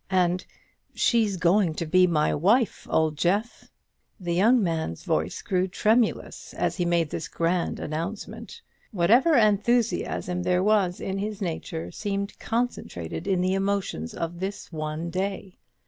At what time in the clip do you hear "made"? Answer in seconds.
6.85-7.11